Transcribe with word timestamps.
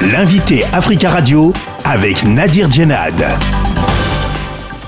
L'invité 0.00 0.62
Africa 0.72 1.10
Radio 1.10 1.52
avec 1.84 2.22
Nadir 2.22 2.70
Djenad. 2.70 3.20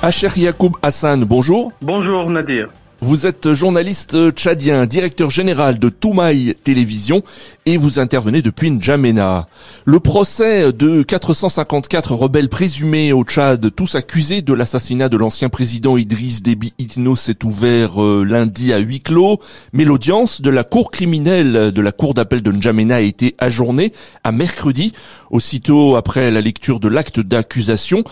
Acher 0.02 0.28
Yacoub 0.36 0.76
Hassan, 0.82 1.24
bonjour. 1.24 1.72
Bonjour 1.82 2.30
Nadir. 2.30 2.68
Vous 3.02 3.24
êtes 3.24 3.54
journaliste 3.54 4.30
tchadien, 4.32 4.84
directeur 4.84 5.30
général 5.30 5.78
de 5.78 5.88
Toumaï 5.88 6.54
Télévision 6.64 7.22
et 7.64 7.78
vous 7.78 7.98
intervenez 7.98 8.42
depuis 8.42 8.70
N'Djamena. 8.70 9.48
Le 9.86 10.00
procès 10.00 10.70
de 10.74 11.02
454 11.02 12.12
rebelles 12.14 12.50
présumés 12.50 13.14
au 13.14 13.24
Tchad, 13.24 13.74
tous 13.74 13.94
accusés 13.94 14.42
de 14.42 14.52
l'assassinat 14.52 15.08
de 15.08 15.16
l'ancien 15.16 15.48
président 15.48 15.96
Idriss 15.96 16.42
Déby 16.42 16.74
Itno 16.78 17.16
s'est 17.16 17.42
ouvert 17.42 18.02
euh, 18.02 18.22
lundi 18.22 18.74
à 18.74 18.78
huis 18.78 19.00
clos, 19.00 19.38
mais 19.72 19.84
l'audience 19.84 20.42
de 20.42 20.50
la 20.50 20.62
cour 20.62 20.90
criminelle 20.90 21.72
de 21.72 21.80
la 21.80 21.92
cour 21.92 22.12
d'appel 22.12 22.42
de 22.42 22.52
N'Djamena 22.52 22.96
a 22.96 23.00
été 23.00 23.34
ajournée 23.38 23.92
à 24.24 24.32
mercredi, 24.32 24.92
aussitôt 25.30 25.96
après 25.96 26.30
la 26.30 26.42
lecture 26.42 26.80
de 26.80 26.88
l'acte 26.88 27.20
d'accusation. 27.20 28.04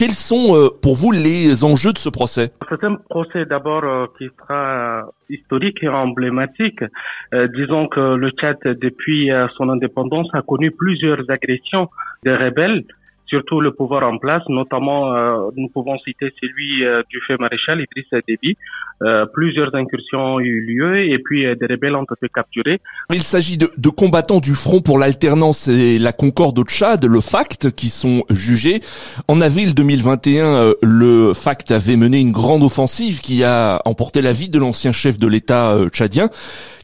Quels 0.00 0.14
sont 0.14 0.56
euh, 0.56 0.70
pour 0.80 0.94
vous 0.94 1.12
les 1.12 1.62
enjeux 1.62 1.92
de 1.92 1.98
ce 1.98 2.08
procès? 2.08 2.52
C'est 2.70 2.84
un 2.84 2.94
procès 3.10 3.44
d'abord 3.44 3.84
euh, 3.84 4.06
qui 4.16 4.30
sera 4.38 5.12
historique 5.28 5.82
et 5.82 5.90
emblématique. 5.90 6.82
Euh, 7.34 7.48
disons 7.48 7.86
que 7.86 8.14
le 8.14 8.30
Tchad, 8.30 8.56
depuis 8.64 9.28
son 9.58 9.68
indépendance, 9.68 10.28
a 10.32 10.40
connu 10.40 10.70
plusieurs 10.70 11.28
agressions 11.28 11.90
des 12.24 12.34
rebelles 12.34 12.84
surtout 13.30 13.60
le 13.60 13.72
pouvoir 13.72 14.02
en 14.02 14.18
place, 14.18 14.42
notamment 14.48 15.14
euh, 15.14 15.50
nous 15.56 15.68
pouvons 15.68 15.96
citer 16.00 16.30
celui 16.40 16.84
euh, 16.84 17.02
du 17.08 17.18
fait 17.26 17.38
maréchal 17.38 17.80
Idriss 17.80 18.22
Déby. 18.26 18.56
Euh, 19.02 19.24
plusieurs 19.32 19.74
incursions 19.74 20.34
ont 20.34 20.40
eu 20.40 20.60
lieu 20.60 20.98
et 20.98 21.18
puis 21.18 21.44
des 21.44 21.66
rebelles 21.66 21.94
ont 21.94 22.04
été 22.04 22.28
capturés. 22.34 22.80
Il 23.10 23.22
s'agit 23.22 23.56
de, 23.56 23.70
de, 23.78 23.88
combattants 23.88 24.40
du 24.40 24.54
Front 24.54 24.82
pour 24.82 24.98
l'alternance 24.98 25.68
et 25.68 25.98
la 25.98 26.12
concorde 26.12 26.58
au 26.58 26.64
Tchad, 26.64 27.04
le 27.04 27.20
FACT, 27.20 27.70
qui 27.70 27.88
sont 27.88 28.24
jugés. 28.28 28.80
En 29.28 29.40
avril 29.40 29.74
2021, 29.74 30.72
le 30.82 31.32
FACT 31.32 31.70
avait 31.70 31.96
mené 31.96 32.20
une 32.20 32.32
grande 32.32 32.62
offensive 32.62 33.20
qui 33.20 33.44
a 33.44 33.80
emporté 33.84 34.20
la 34.20 34.32
vie 34.32 34.50
de 34.50 34.58
l'ancien 34.58 34.92
chef 34.92 35.18
de 35.18 35.28
l'État 35.28 35.78
tchadien. 35.90 36.28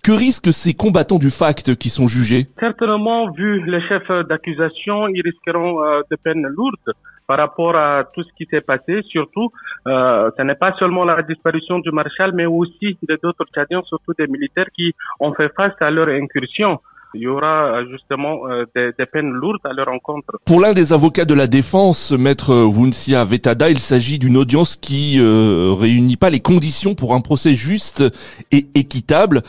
Que 0.06 0.12
risquent 0.12 0.52
ces 0.52 0.72
combattants 0.72 1.18
du 1.18 1.30
FACT 1.30 1.74
qui 1.74 1.88
sont 1.88 2.06
jugés? 2.06 2.46
Certainement, 2.60 3.32
vu 3.32 3.60
les 3.68 3.80
chefs 3.88 4.08
d'accusation, 4.28 5.08
ils 5.08 5.20
risqueront 5.20 5.80
de 6.08 6.16
peines 6.22 6.46
lourdes 6.46 6.92
par 7.26 7.38
rapport 7.38 7.74
à 7.74 8.04
tout 8.14 8.22
ce 8.22 8.28
qui 8.36 8.46
s'est 8.48 8.60
passé. 8.60 9.02
Surtout, 9.08 9.50
euh, 9.88 10.30
ce 10.36 10.42
n'est 10.42 10.54
pas 10.54 10.72
seulement 10.78 11.04
la 11.04 11.22
disparition 11.22 11.80
du 11.80 11.90
maréchal, 11.90 12.30
mais 12.34 12.46
aussi 12.46 12.96
d'autres 13.22 13.44
Tchadiens, 13.52 13.82
surtout 13.82 14.12
des 14.16 14.28
militaires 14.28 14.68
qui 14.76 14.94
ont 15.18 15.34
fait 15.34 15.52
face 15.56 15.74
à 15.80 15.90
leur 15.90 16.08
incursion 16.08 16.78
il 17.16 17.22
y 17.22 17.26
aura 17.26 17.78
euh, 17.78 17.84
justement 17.90 18.46
euh, 18.48 18.64
des, 18.74 18.92
des, 18.98 19.06
peines 19.06 19.32
lourdes 19.32 19.64
à 19.64 19.72
leur 19.72 19.88
encontre. 19.88 20.38
Pour 20.46 20.60
l'un 20.60 20.74
des 20.74 20.92
avocats 20.92 21.24
de 21.24 21.34
la 21.34 21.46
défense, 21.46 22.12
maître 22.12 22.54
Wunsia 22.54 23.24
Vetada, 23.24 23.70
il 23.70 23.78
s'agit 23.78 24.18
d'une 24.18 24.36
audience 24.36 24.76
qui 24.76 25.18
euh, 25.18 25.74
réunit 25.78 26.16
pas 26.16 26.30
les 26.30 26.40
conditions 26.40 26.94
pour 26.94 27.14
un 27.14 27.20
procès 27.20 27.54
juste 27.54 28.04
et 28.52 28.66
équitable. 28.74 29.42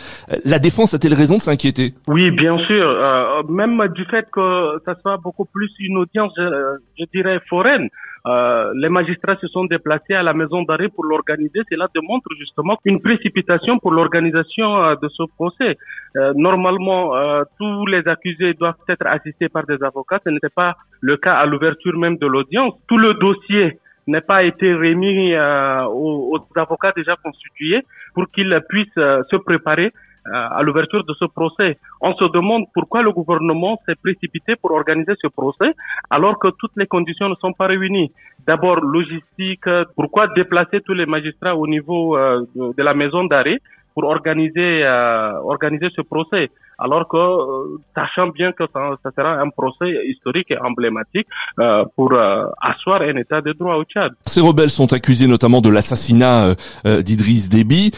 La 0.45 0.59
défense 0.59 0.93
a-t-elle 0.93 1.13
raison 1.13 1.35
de 1.35 1.41
s'inquiéter? 1.41 1.93
Oui, 2.07 2.31
bien 2.31 2.57
sûr. 2.65 2.87
Euh, 2.87 3.43
même 3.49 3.87
du 3.93 4.05
fait 4.05 4.25
que 4.31 4.81
ça 4.85 4.95
soit 5.01 5.17
beaucoup 5.17 5.45
plus 5.45 5.69
une 5.79 5.97
audience, 5.97 6.31
je, 6.37 6.77
je 6.99 7.05
dirais, 7.13 7.39
foraine. 7.49 7.89
Euh, 8.27 8.73
les 8.75 8.89
magistrats 8.89 9.37
se 9.37 9.47
sont 9.47 9.65
déplacés 9.65 10.13
à 10.13 10.23
la 10.23 10.33
maison 10.33 10.63
d'arrêt 10.63 10.89
pour 10.89 11.05
l'organiser. 11.05 11.61
Cela 11.71 11.87
démontre 11.93 12.29
justement 12.37 12.77
une 12.83 13.01
précipitation 13.01 13.79
pour 13.79 13.91
l'organisation 13.91 14.83
euh, 14.83 14.95
de 15.01 15.07
ce 15.09 15.23
procès. 15.35 15.77
Euh, 16.17 16.33
normalement, 16.35 17.15
euh, 17.15 17.43
tous 17.57 17.85
les 17.85 18.05
accusés 18.07 18.53
doivent 18.53 18.75
être 18.89 19.07
assistés 19.07 19.49
par 19.49 19.65
des 19.65 19.81
avocats. 19.81 20.19
Ce 20.25 20.29
n'était 20.29 20.55
pas 20.63 20.75
le 20.99 21.15
cas 21.17 21.35
à 21.35 21.45
l'ouverture 21.45 21.97
même 21.97 22.17
de 22.17 22.27
l'audience. 22.27 22.73
Tout 22.87 22.97
le 22.97 23.13
dossier 23.13 23.79
n'a 24.07 24.21
pas 24.21 24.43
été 24.43 24.73
remis 24.73 25.35
aux, 25.35 26.35
aux, 26.35 26.59
avocats 26.59 26.93
déjà 26.95 27.15
constitués 27.21 27.83
pour 28.13 28.25
qu'ils 28.31 28.57
puissent 28.69 28.87
se 28.95 29.35
préparer 29.35 29.91
à 30.33 30.61
l'ouverture 30.63 31.03
de 31.03 31.13
ce 31.13 31.25
procès. 31.25 31.77
On 32.01 32.13
se 32.13 32.25
demande 32.31 32.65
pourquoi 32.73 33.01
le 33.01 33.11
gouvernement 33.11 33.79
s'est 33.85 33.95
précipité 33.95 34.55
pour 34.55 34.71
organiser 34.71 35.13
ce 35.21 35.27
procès 35.27 35.73
alors 36.09 36.39
que 36.39 36.49
toutes 36.59 36.75
les 36.77 36.87
conditions 36.87 37.29
ne 37.29 37.35
sont 37.35 37.53
pas 37.53 37.67
réunies. 37.67 38.11
D'abord, 38.45 38.79
logistique, 38.81 39.65
pourquoi 39.95 40.27
déplacer 40.27 40.81
tous 40.81 40.93
les 40.93 41.05
magistrats 41.05 41.55
au 41.55 41.67
niveau 41.67 42.17
euh, 42.17 42.45
de, 42.55 42.83
la 42.83 42.93
maison 42.93 43.25
d'arrêt 43.25 43.57
pour 43.93 44.05
organiser 44.05 44.83
euh, 44.85 45.33
organiser 45.43 45.89
ce 45.95 46.01
procès? 46.01 46.49
Alors 46.77 47.07
que 47.07 47.17
euh, 47.17 47.77
sachant 47.95 48.27
bien 48.29 48.51
que 48.51 48.63
ça, 48.73 48.97
ça, 49.03 49.09
sera 49.15 49.39
un 49.39 49.49
procès 49.49 49.91
historique 50.07 50.51
et 50.51 50.57
emblématique 50.59 51.27
euh, 51.59 51.83
pour 51.95 52.13
euh, 52.13 52.45
asseoir 52.61 53.01
un 53.01 53.15
état 53.17 53.41
de 53.41 53.53
droit 53.53 53.75
au 53.75 53.83
Tchad. 53.83 54.11
Ces 54.25 54.41
rebelles 54.41 54.69
sont 54.69 54.93
accusés 54.93 55.27
notamment 55.27 55.61
de 55.61 55.69
l'assassinat 55.69 56.55
d'Idriss 56.85 57.49
Déby. 57.49 57.91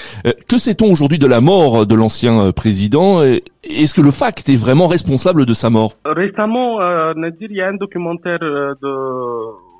que 0.48 0.58
sait-on 0.58 0.92
aujourd'hui 0.92 1.20
de 1.20 1.28
la 1.28 1.42
mort 1.42 1.86
de 1.86 1.96
l'ancien 1.96 2.52
président? 2.52 3.22
Est-ce 3.22 3.94
que 3.94 4.02
le 4.02 4.12
FACT 4.12 4.50
est 4.50 4.56
vraiment 4.56 4.88
responsable 4.88 5.46
de 5.46 5.54
sa 5.54 5.70
mort? 5.70 5.94
Récemment, 6.06 6.80
Nadir, 7.16 7.50
il 7.52 7.58
y 7.58 7.62
a 7.62 7.68
un 7.68 7.76
documentaire 7.76 8.40
de 8.40 8.78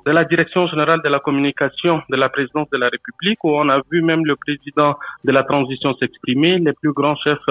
de 0.06 0.12
la 0.12 0.24
Direction 0.24 0.66
générale 0.68 1.00
de 1.04 1.08
la 1.08 1.20
communication 1.20 2.02
de 2.08 2.16
la 2.16 2.28
présidence 2.28 2.68
de 2.70 2.78
la 2.78 2.88
République, 2.88 3.42
où 3.44 3.50
on 3.50 3.68
a 3.68 3.80
vu 3.90 4.02
même 4.02 4.24
le 4.24 4.36
président 4.36 4.96
de 5.24 5.32
la 5.32 5.42
transition 5.44 5.94
s'exprimer, 5.94 6.58
les 6.58 6.72
plus 6.72 6.92
grands 6.92 7.16
chefs 7.16 7.48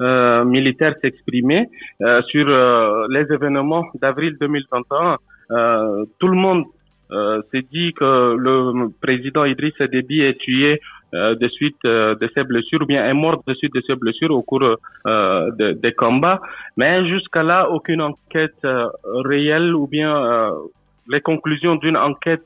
euh, 0.00 0.44
militaires 0.44 0.94
s'exprimer 1.02 1.68
euh, 2.02 2.22
sur 2.22 2.46
euh, 2.48 3.06
les 3.10 3.26
événements 3.32 3.84
d'avril 4.00 4.36
2021. 4.40 5.18
Euh, 5.50 6.04
tout 6.18 6.28
le 6.28 6.36
monde 6.36 6.64
euh, 7.10 7.42
s'est 7.50 7.66
dit 7.70 7.92
que 7.92 8.34
le 8.36 8.88
président 9.00 9.44
Idriss 9.44 9.76
Déby 9.78 10.22
est 10.22 10.38
tué 10.38 10.80
de 11.12 11.48
suite 11.48 11.82
de 11.84 12.30
ses 12.36 12.44
blessures 12.44 12.82
ou 12.82 12.86
bien 12.86 13.04
est 13.04 13.14
mort 13.14 13.42
de 13.44 13.52
suite 13.54 13.74
de 13.74 13.80
ses 13.80 13.96
blessures 13.96 14.30
au 14.30 14.42
cours 14.42 14.76
de, 15.04 15.72
des 15.72 15.90
combats. 15.90 16.40
Mais 16.76 17.04
jusqu'à 17.08 17.42
là, 17.42 17.68
aucune 17.68 18.00
enquête 18.00 18.64
réelle 19.24 19.74
ou 19.74 19.88
bien 19.88 20.52
les 21.08 21.20
conclusions 21.20 21.76
d'une 21.76 21.96
enquête 21.96 22.42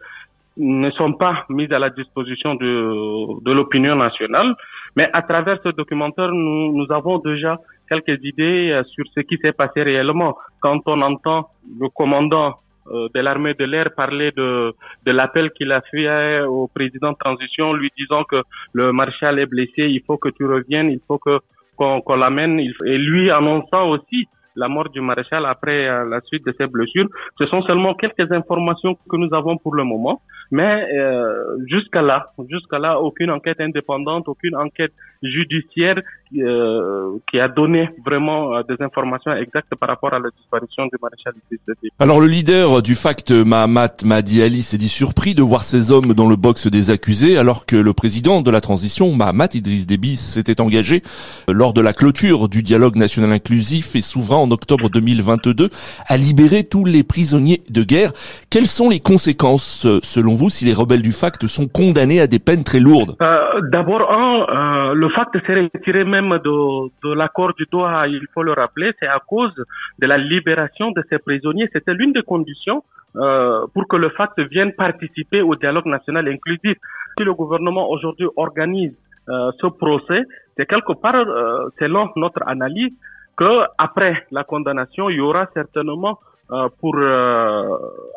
ne 0.57 0.91
sont 0.91 1.13
pas 1.15 1.45
mises 1.49 1.73
à 1.73 1.79
la 1.79 1.91
disposition 1.91 2.55
de, 2.55 3.43
de 3.45 3.53
l'opinion 3.53 3.97
nationale. 3.97 4.55
Mais 4.97 5.11
à 5.13 5.23
travers 5.23 5.59
ce 5.65 5.71
documentaire, 5.71 6.31
nous, 6.31 6.77
nous 6.77 6.93
avons 6.93 7.19
déjà 7.19 7.59
quelques 7.89 8.23
idées 8.23 8.71
euh, 8.71 8.85
sur 8.85 9.05
ce 9.15 9.21
qui 9.21 9.37
s'est 9.39 9.53
passé 9.53 9.83
réellement. 9.83 10.37
Quand 10.61 10.81
on 10.87 11.01
entend 11.03 11.49
le 11.81 11.89
commandant 11.89 12.55
euh, 12.93 13.09
de 13.15 13.21
l'armée 13.21 13.55
de 13.55 13.65
l'air 13.65 13.95
parler 13.97 14.31
de, 14.33 14.73
de 15.05 15.13
l'appel 15.13 15.51
qu'il 15.53 15.73
a 15.73 15.81
fait 15.91 16.43
au 16.43 16.69
président 16.69 17.13
de 17.13 17.17
transition, 17.19 17.73
lui 17.73 17.91
disant 17.97 18.25
que 18.25 18.43
le 18.73 18.93
maréchal 18.93 19.39
est 19.39 19.47
blessé, 19.47 19.83
il 19.89 20.03
faut 20.07 20.19
que 20.19 20.29
tu 20.29 20.47
reviennes, 20.47 20.91
il 20.91 21.01
faut 21.07 21.19
que 21.19 21.39
qu'on 21.77 22.15
l'amène, 22.15 22.61
et 22.61 22.99
lui 22.99 23.33
annonçant 23.33 23.89
aussi 23.89 24.29
la 24.57 24.69
mort 24.69 24.89
du 24.91 25.01
maréchal 25.01 25.45
après 25.47 25.89
euh, 25.89 26.05
la 26.09 26.21
suite 26.23 26.45
de 26.47 26.55
ses 26.59 26.67
blessures. 26.67 27.09
Ce 27.39 27.47
sont 27.47 27.63
seulement 27.63 27.95
quelques 27.95 28.31
informations 28.31 28.95
que 28.95 29.17
nous 29.17 29.33
avons 29.35 29.57
pour 29.57 29.75
le 29.75 29.85
moment, 29.85 30.21
mais 30.51 30.87
euh, 30.95 31.57
jusqu'à 31.67 32.03
là, 32.03 32.33
jusqu'à 32.49 32.79
là, 32.79 33.01
aucune 33.01 33.31
enquête 33.31 33.61
indépendante, 33.61 34.29
aucune 34.29 34.57
enquête 34.57 34.93
judiciaire 35.23 36.01
euh, 36.37 37.19
qui 37.31 37.41
a 37.41 37.49
donné 37.49 37.89
vraiment 38.05 38.55
euh, 38.55 38.63
des 38.63 38.83
informations 38.83 39.33
exactes 39.33 39.75
par 39.75 39.89
rapport 39.89 40.13
à 40.13 40.19
la 40.19 40.31
disparition 40.37 40.85
du 40.85 40.97
maréchal 41.01 41.33
Idriss 41.51 41.91
Alors 41.99 42.21
le 42.21 42.27
leader 42.27 42.83
du 42.83 42.95
FACT, 42.95 43.31
Mahamat 43.31 44.05
Mahdi 44.05 44.43
Ali, 44.43 44.63
s'est 44.63 44.79
dit 44.79 44.89
surpris 44.89 45.35
de 45.35 45.43
voir 45.43 45.63
ces 45.63 45.93
hommes 45.93 46.13
dans 46.13 46.29
le 46.29 46.37
box 46.37 46.67
des 46.67 46.91
accusés, 46.91 47.39
alors 47.39 47.67
que 47.67 47.77
le 47.77 47.93
président 47.93 48.43
de 48.43 48.51
la 48.51 48.61
transition, 48.61 49.15
Mahamat 49.15 49.55
Idriss 49.55 49.87
Déby, 49.87 50.17
s'était 50.17 50.61
engagé 50.61 51.03
lors 51.49 51.73
de 51.73 51.81
la 51.81 51.93
clôture 51.93 52.49
du 52.49 52.63
dialogue 52.63 52.97
national 52.97 53.33
inclusif 53.33 53.97
et 53.97 54.01
souverain 54.01 54.39
en 54.45 54.51
octobre 54.51 54.89
2022 54.89 55.69
à 56.09 56.17
libérer 56.17 56.65
tous 56.65 56.85
les 56.85 57.03
prisonniers 57.03 57.63
de 57.71 57.83
guerre. 57.83 58.11
Quelles 58.51 58.67
sont 58.67 58.89
les 58.91 59.01
conséquences, 59.01 59.87
selon 60.03 60.35
vous, 60.35 60.51
si 60.51 60.65
les 60.65 60.75
rebelles 60.75 61.03
du 61.03 61.13
FACT 61.13 61.47
sont 61.47 61.69
condamnés 61.69 62.21
à 62.21 62.27
des 62.27 62.39
peines 62.39 62.65
très 62.65 62.81
lourdes? 62.81 63.17
Euh, 63.21 63.61
D'abord, 63.63 64.11
un, 64.13 64.91
euh, 64.91 64.95
le 64.95 65.09
FACT 65.09 65.39
s'est 65.47 65.69
retiré 65.75 66.05
même 66.05 66.39
de, 66.45 66.89
de 67.07 67.15
l'accord 67.15 67.53
du 67.55 67.67
Doha, 67.71 68.07
il 68.09 68.27
faut 68.33 68.43
le 68.43 68.53
rappeler, 68.53 68.93
c'est 69.01 69.07
à 69.07 69.21
cause 69.27 69.55
de 69.99 70.07
la 70.07 70.19
libération 70.19 70.91
de 70.91 71.03
ces 71.09 71.19
prisonniers. 71.19 71.69
C'était 71.73 71.95
l'une 71.95 72.13
des 72.13 72.23
conditions 72.23 72.83
euh, 73.17 73.67
pour 73.73 73.87
que 73.87 73.97
le 73.97 74.11
FACT 74.11 74.41
vienne 74.51 74.73
participer 74.73 75.41
au 75.41 75.55
dialogue 75.55 75.87
national 75.87 76.29
inclusif. 76.29 76.77
Si 77.17 77.25
le 77.25 77.33
gouvernement 77.35 77.89
aujourd'hui 77.91 78.27
organise 78.37 78.95
euh, 79.29 79.53
ce 79.61 79.69
procès, 79.69 80.23
c'est 80.57 80.67
quelque 80.67 80.93
part, 80.93 81.15
euh, 81.15 81.69
selon 81.79 82.11
notre 82.17 82.43
analyse, 82.47 82.93
que 83.37 83.65
après 83.79 84.27
la 84.31 84.45
condamnation, 84.45 85.11
il 85.11 85.17
y 85.17 85.21
aura 85.21 85.49
certainement 85.55 86.19
pour 86.81 86.95
euh, 86.97 87.69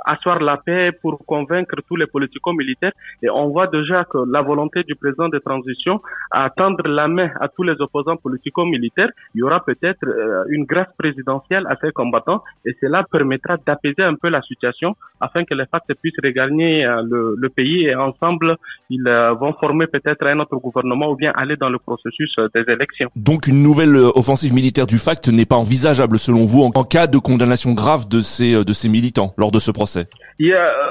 asseoir 0.05 0.39
la 0.39 0.57
paix, 0.57 0.91
pour 1.01 1.25
convaincre 1.25 1.75
tous 1.87 1.95
les 1.95 2.07
politico-militaires. 2.07 2.91
Et 3.21 3.29
on 3.29 3.49
voit 3.49 3.67
déjà 3.67 4.03
que 4.05 4.17
la 4.29 4.41
volonté 4.41 4.83
du 4.83 4.95
président 4.95 5.29
de 5.29 5.39
transition 5.39 6.01
à 6.31 6.49
tendre 6.49 6.87
la 6.87 7.07
main 7.07 7.29
à 7.39 7.47
tous 7.47 7.63
les 7.63 7.79
opposants 7.79 8.17
politico-militaires, 8.17 9.09
il 9.33 9.39
y 9.39 9.43
aura 9.43 9.63
peut-être 9.63 10.05
euh, 10.05 10.43
une 10.49 10.65
grâce 10.65 10.93
présidentielle 10.97 11.65
à 11.69 11.75
ces 11.81 11.91
combattants 11.91 12.43
et 12.65 12.75
cela 12.81 13.05
permettra 13.09 13.57
d'apaiser 13.65 14.03
un 14.03 14.15
peu 14.15 14.29
la 14.29 14.41
situation 14.41 14.95
afin 15.19 15.45
que 15.45 15.53
les 15.53 15.65
facts 15.65 15.93
puissent 16.01 16.21
regagner 16.23 16.85
le, 17.03 17.35
le, 17.37 17.49
pays 17.49 17.85
et 17.85 17.95
ensemble 17.95 18.57
ils 18.89 19.03
vont 19.39 19.53
former 19.53 19.87
peut-être 19.87 20.25
un 20.27 20.39
autre 20.39 20.57
gouvernement 20.57 21.09
ou 21.11 21.15
bien 21.15 21.31
aller 21.35 21.55
dans 21.55 21.69
le 21.69 21.79
processus 21.79 22.35
des 22.53 22.63
élections. 22.71 23.09
Donc 23.15 23.47
une 23.47 23.63
nouvelle 23.63 23.95
offensive 23.95 24.53
militaire 24.53 24.85
du 24.85 24.97
FACT 24.97 25.29
n'est 25.29 25.45
pas 25.45 25.55
envisageable 25.55 26.19
selon 26.19 26.45
vous 26.45 26.61
en 26.61 26.71
cas 26.83 27.07
de 27.07 27.17
condamnation 27.17 27.73
grave 27.73 28.07
de 28.07 28.16
de 28.17 28.21
ces, 28.21 28.53
euh, 28.55 28.63
de 28.63 28.73
ces 28.73 28.89
militants 28.89 29.33
lors 29.37 29.51
de 29.51 29.59
ce 29.59 29.71
procès? 29.71 30.05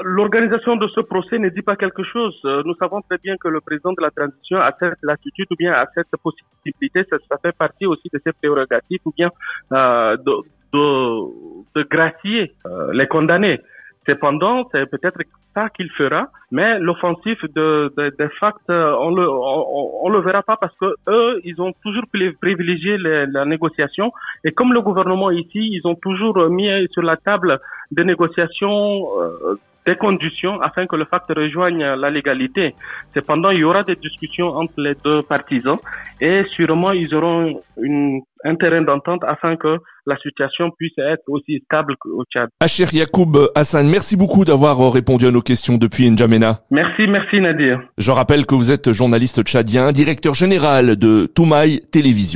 L'organisation 0.03 0.75
de 0.75 0.87
ce 0.95 1.01
procès 1.01 1.39
ne 1.39 1.49
dit 1.49 1.61
pas 1.61 1.75
quelque 1.75 2.03
chose. 2.03 2.35
Euh, 2.45 2.63
nous 2.65 2.75
savons 2.75 3.01
très 3.01 3.17
bien 3.17 3.35
que 3.37 3.47
le 3.47 3.61
président 3.61 3.93
de 3.93 4.01
la 4.01 4.11
transition 4.11 4.57
a 4.59 4.71
cette 4.79 5.01
latitude 5.03 5.47
ou 5.51 5.55
bien 5.55 5.73
a 5.73 5.85
cette 5.95 6.13
possibilité, 6.21 7.05
ça, 7.09 7.37
fait 7.41 7.55
partie 7.55 7.85
aussi 7.85 8.09
de 8.13 8.19
ses 8.23 8.33
prérogatives 8.33 8.99
ou 9.05 9.13
bien 9.15 9.29
euh, 9.71 10.17
de, 10.73 11.83
gracier 11.83 12.53
euh, 12.65 12.91
les 12.93 13.07
condamnés. 13.07 13.59
Cependant, 14.07 14.67
c'est 14.71 14.89
peut-être 14.89 15.19
ça 15.53 15.69
qu'il 15.69 15.89
fera, 15.91 16.27
mais 16.49 16.79
l'offensif 16.79 17.37
de, 17.43 17.91
de, 17.97 18.15
des 18.17 18.29
facts, 18.39 18.69
euh, 18.69 18.95
on 18.99 19.11
le, 19.13 19.27
on, 19.29 20.07
le 20.09 20.19
verra 20.21 20.43
pas 20.43 20.55
parce 20.55 20.75
que 20.77 20.95
eux, 21.09 21.41
ils 21.43 21.61
ont 21.61 21.73
toujours 21.83 22.05
privilégié 22.41 22.97
la 22.97 23.43
négociation. 23.43 24.11
Et 24.45 24.51
comme 24.53 24.71
le 24.73 24.81
gouvernement 24.81 25.29
ici, 25.29 25.59
ils 25.59 25.85
ont 25.85 25.95
toujours 25.95 26.49
mis 26.49 26.69
sur 26.91 27.01
la 27.01 27.17
table 27.17 27.59
des 27.91 28.05
négociations 28.05 29.05
euh, 29.19 29.55
des 29.87 29.95
conditions 29.95 30.61
afin 30.61 30.85
que 30.85 30.97
le 30.97 31.05
FACT 31.05 31.29
rejoigne 31.35 31.83
la 32.03 32.09
légalité. 32.09 32.75
Cependant, 33.15 33.51
il 33.51 33.59
y 33.59 33.63
aura 33.63 33.83
des 33.83 33.95
discussions 33.95 34.49
entre 34.49 34.73
les 34.77 34.95
deux 34.95 35.21
partisans 35.21 35.79
et 36.19 36.43
sûrement 36.55 36.91
ils 36.91 37.15
auront 37.15 37.61
une, 37.77 38.21
un 38.47 38.55
terrain 38.55 38.81
d'entente 38.81 39.23
afin 39.27 39.55
que 39.55 39.77
la 40.05 40.17
situation 40.17 40.71
puisse 40.71 40.97
être 40.97 41.23
aussi 41.27 41.59
stable 41.65 41.95
qu'au 41.99 42.23
Tchad. 42.31 42.49
Achir 42.61 42.87
Yacoub 42.93 43.49
Hassan, 43.55 43.87
merci 43.87 44.15
beaucoup 44.15 44.45
d'avoir 44.45 44.77
répondu 44.91 45.27
à 45.27 45.31
nos 45.31 45.41
questions 45.41 45.77
depuis 45.77 46.09
N'Djamena. 46.09 46.59
Merci, 46.71 47.07
merci 47.07 47.41
Nadir. 47.41 47.81
Je 47.97 48.11
rappelle 48.11 48.45
que 48.45 48.55
vous 48.55 48.71
êtes 48.71 48.93
journaliste 48.93 49.43
tchadien, 49.43 49.91
directeur 49.91 50.33
général 50.33 50.95
de 50.95 51.25
Toumaï 51.25 51.81
Télévision. 51.91 52.27